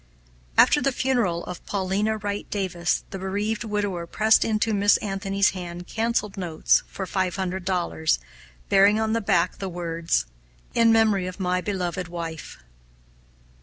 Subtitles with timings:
[0.57, 5.85] After the funeral of Paulina Wright Davis, the bereaved widower pressed into Miss Anthony's hand
[5.85, 8.17] canceled notes for five hundred dollars,
[8.67, 10.25] bearing on the back the words,
[10.73, 12.57] "In memory of my beloved wife."